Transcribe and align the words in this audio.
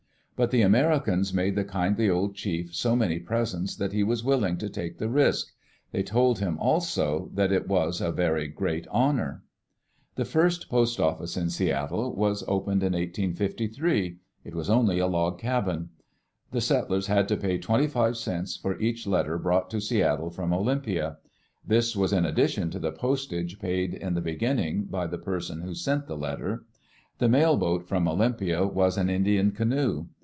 But 0.37 0.49
the 0.49 0.63
Americans 0.63 1.35
made 1.35 1.53
the 1.53 1.63
kindly 1.63 2.09
old 2.09 2.33
chief 2.33 2.73
so 2.73 2.95
many 2.95 3.19
presents 3.19 3.75
that 3.75 3.93
he 3.93 4.01
was 4.01 4.23
willing 4.23 4.57
to 4.57 4.69
take 4.71 4.97
the 4.97 5.07
risk. 5.07 5.51
They 5.91 6.01
told 6.01 6.39
him, 6.39 6.57
also, 6.57 7.29
that 7.35 7.51
it 7.51 7.67
was 7.67 8.01
a 8.01 8.11
very 8.11 8.47
great 8.47 8.87
honor. 8.89 9.35
Digitized 9.35 9.35
by 9.35 9.35
VjOOQ 9.35 9.35
IC 9.35 9.35
EARLT 9.37 9.39
DAYS 9.67 9.67
IN 9.67 10.01
OLD 10.01 10.01
OREGON 10.01 10.09
The 10.15 10.25
first 10.25 10.69
post 10.71 10.99
office 10.99 11.37
in 11.37 11.49
Seattle 11.51 12.15
was 12.15 12.43
opened 12.47 12.81
In 12.81 12.93
1853; 12.93 14.17
^^ 14.45 14.53
was 14.55 14.69
only 14.71 14.97
a 14.97 15.05
log 15.05 15.37
cabin. 15.37 15.89
The 16.49 16.61
settlers 16.61 17.05
had 17.05 17.27
to 17.27 17.37
pay 17.37 17.59
twenty 17.59 17.85
five 17.85 18.17
cents 18.17 18.57
for 18.57 18.79
each 18.79 19.05
letter 19.05 19.37
brou^t 19.37 19.69
to 19.69 19.79
Seattle 19.79 20.31
from 20.31 20.49
Olympla; 20.49 21.17
this 21.63 21.95
was 21.95 22.11
in 22.11 22.25
addition 22.25 22.71
to 22.71 22.79
the 22.79 22.91
postage 22.91 23.59
paid 23.59 23.93
in 23.93 24.15
the 24.15 24.21
beginning 24.21 24.85
by 24.85 25.05
the 25.05 25.19
person 25.19 25.61
who 25.61 25.75
sent 25.75 26.07
the 26.07 26.17
letter. 26.17 26.65
The 27.19 27.29
mail 27.29 27.57
boat 27.57 27.87
from 27.87 28.07
Olympia 28.07 28.65
was 28.65 28.97
an 28.97 29.07
Indian 29.07 29.51
canoe. 29.51 30.07